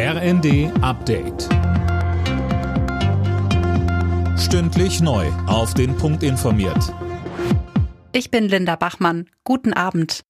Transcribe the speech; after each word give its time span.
RND 0.00 0.70
Update. 0.80 1.48
Stündlich 4.38 5.00
neu. 5.00 5.26
Auf 5.48 5.74
den 5.74 5.96
Punkt 5.96 6.22
informiert. 6.22 6.94
Ich 8.12 8.30
bin 8.30 8.48
Linda 8.48 8.76
Bachmann. 8.76 9.28
Guten 9.42 9.72
Abend. 9.72 10.20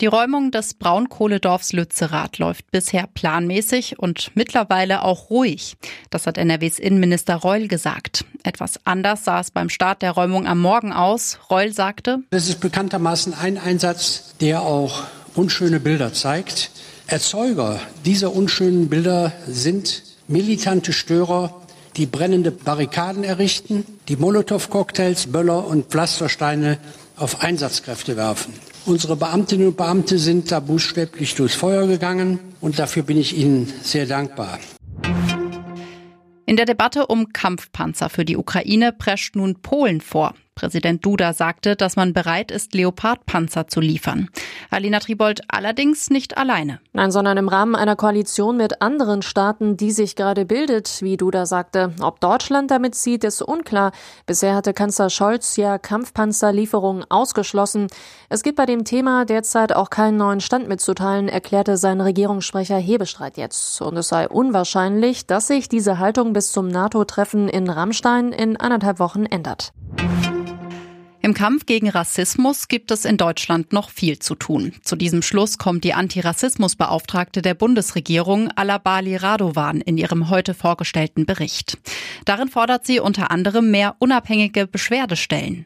Die 0.00 0.06
Räumung 0.06 0.52
des 0.52 0.72
Braunkohledorfs 0.72 1.74
Lützerath 1.74 2.38
läuft 2.38 2.70
bisher 2.70 3.06
planmäßig 3.12 3.98
und 3.98 4.30
mittlerweile 4.36 5.02
auch 5.02 5.28
ruhig. 5.28 5.76
Das 6.08 6.26
hat 6.26 6.38
NRWs 6.38 6.78
Innenminister 6.78 7.36
Reul 7.36 7.68
gesagt. 7.68 8.24
Etwas 8.42 8.80
anders 8.86 9.24
sah 9.24 9.40
es 9.40 9.50
beim 9.50 9.68
Start 9.68 10.00
der 10.00 10.12
Räumung 10.12 10.46
am 10.46 10.62
Morgen 10.62 10.94
aus. 10.94 11.38
Reul 11.50 11.74
sagte, 11.74 12.20
Das 12.30 12.48
ist 12.48 12.60
bekanntermaßen 12.60 13.34
ein 13.34 13.58
Einsatz, 13.58 14.34
der 14.40 14.62
auch 14.62 15.02
unschöne 15.34 15.78
Bilder 15.78 16.14
zeigt. 16.14 16.70
Erzeuger 17.12 17.78
dieser 18.06 18.34
unschönen 18.34 18.88
Bilder 18.88 19.34
sind 19.46 20.02
militante 20.28 20.94
Störer, 20.94 21.60
die 21.98 22.06
brennende 22.06 22.50
Barrikaden 22.50 23.22
errichten, 23.22 23.84
die 24.08 24.16
Molotow-Cocktails, 24.16 25.26
Böller 25.26 25.66
und 25.66 25.90
Pflastersteine 25.90 26.78
auf 27.18 27.42
Einsatzkräfte 27.42 28.16
werfen. 28.16 28.54
Unsere 28.86 29.16
Beamtinnen 29.16 29.66
und 29.66 29.76
Beamte 29.76 30.18
sind 30.18 30.50
da 30.50 30.60
buchstäblich 30.60 31.34
durchs 31.34 31.54
Feuer 31.54 31.86
gegangen 31.86 32.38
und 32.62 32.78
dafür 32.78 33.02
bin 33.02 33.18
ich 33.18 33.36
Ihnen 33.36 33.70
sehr 33.82 34.06
dankbar. 34.06 34.58
in 36.46 36.56
der 36.56 36.64
Debatte 36.64 37.06
um 37.08 37.32
Kampfpanzer 37.34 38.08
für 38.08 38.24
die 38.24 38.38
Ukraine 38.38 38.90
prescht 38.90 39.36
nun 39.36 39.60
Polen 39.60 40.00
vor. 40.00 40.34
Präsident 40.62 41.04
Duda 41.04 41.32
sagte, 41.32 41.74
dass 41.74 41.96
man 41.96 42.12
bereit 42.12 42.52
ist, 42.52 42.72
Leopardpanzer 42.72 43.66
zu 43.66 43.80
liefern. 43.80 44.28
Alina 44.70 45.00
Tribold 45.00 45.40
allerdings 45.48 46.08
nicht 46.08 46.38
alleine. 46.38 46.78
Nein, 46.92 47.10
sondern 47.10 47.36
im 47.36 47.48
Rahmen 47.48 47.74
einer 47.74 47.96
Koalition 47.96 48.58
mit 48.58 48.80
anderen 48.80 49.22
Staaten, 49.22 49.76
die 49.76 49.90
sich 49.90 50.14
gerade 50.14 50.44
bildet, 50.44 51.02
wie 51.02 51.16
Duda 51.16 51.46
sagte. 51.46 51.92
Ob 52.00 52.20
Deutschland 52.20 52.70
damit 52.70 52.94
zieht, 52.94 53.24
ist 53.24 53.42
unklar. 53.42 53.90
Bisher 54.24 54.54
hatte 54.54 54.72
Kanzler 54.72 55.10
Scholz 55.10 55.56
ja 55.56 55.78
Kampfpanzerlieferungen 55.78 57.06
ausgeschlossen. 57.10 57.88
Es 58.28 58.44
gibt 58.44 58.56
bei 58.56 58.66
dem 58.66 58.84
Thema 58.84 59.24
derzeit 59.24 59.74
auch 59.74 59.90
keinen 59.90 60.16
neuen 60.16 60.40
Stand 60.40 60.68
mitzuteilen, 60.68 61.28
erklärte 61.28 61.76
sein 61.76 62.00
Regierungssprecher 62.00 62.78
Hebestreit 62.78 63.36
jetzt. 63.36 63.82
Und 63.82 63.96
es 63.96 64.06
sei 64.06 64.28
unwahrscheinlich, 64.28 65.26
dass 65.26 65.48
sich 65.48 65.68
diese 65.68 65.98
Haltung 65.98 66.32
bis 66.32 66.52
zum 66.52 66.68
NATO-Treffen 66.68 67.48
in 67.48 67.68
Rammstein 67.68 68.30
in 68.30 68.56
anderthalb 68.56 69.00
Wochen 69.00 69.26
ändert. 69.26 69.72
Im 71.24 71.34
Kampf 71.34 71.66
gegen 71.66 71.88
Rassismus 71.88 72.66
gibt 72.66 72.90
es 72.90 73.04
in 73.04 73.16
Deutschland 73.16 73.72
noch 73.72 73.90
viel 73.90 74.18
zu 74.18 74.34
tun. 74.34 74.72
Zu 74.82 74.96
diesem 74.96 75.22
Schluss 75.22 75.56
kommt 75.56 75.84
die 75.84 75.94
Antirassismusbeauftragte 75.94 77.42
der 77.42 77.54
Bundesregierung, 77.54 78.50
Alabali 78.56 79.14
Radovan, 79.14 79.80
in 79.80 79.98
ihrem 79.98 80.30
heute 80.30 80.52
vorgestellten 80.52 81.24
Bericht. 81.24 81.78
Darin 82.24 82.48
fordert 82.48 82.86
sie 82.86 82.98
unter 82.98 83.30
anderem 83.30 83.70
mehr 83.70 83.94
unabhängige 84.00 84.66
Beschwerdestellen. 84.66 85.64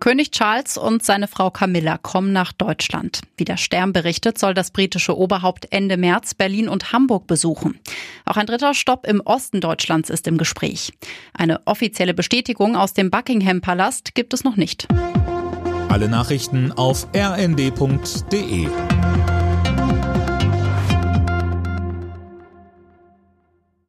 König 0.00 0.30
Charles 0.30 0.78
und 0.78 1.04
seine 1.04 1.28
Frau 1.28 1.50
Camilla 1.50 1.98
kommen 1.98 2.32
nach 2.32 2.52
Deutschland. 2.52 3.20
Wie 3.36 3.44
der 3.44 3.58
Stern 3.58 3.92
berichtet, 3.92 4.38
soll 4.38 4.54
das 4.54 4.70
britische 4.70 5.16
Oberhaupt 5.16 5.66
Ende 5.70 5.98
März 5.98 6.34
Berlin 6.34 6.68
und 6.68 6.92
Hamburg 6.92 7.26
besuchen. 7.26 7.78
Auch 8.24 8.38
ein 8.38 8.46
dritter 8.46 8.74
Stopp 8.74 9.06
im 9.06 9.20
Osten 9.20 9.60
Deutschlands 9.60 10.08
ist 10.10 10.26
im 10.26 10.38
Gespräch. 10.38 10.92
Eine 11.34 11.60
offizielle 11.66 12.14
Bestätigung 12.14 12.76
aus 12.76 12.94
dem 12.94 13.10
Buckingham 13.10 13.60
Palast 13.60 14.14
gibt 14.14 14.32
es 14.32 14.42
noch 14.42 14.56
nicht. 14.56 14.88
Alle 15.88 16.08
Nachrichten 16.08 16.72
auf 16.72 17.06
rnd.de 17.14 18.68